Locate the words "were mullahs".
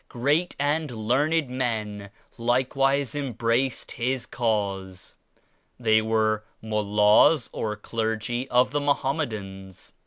6.01-7.51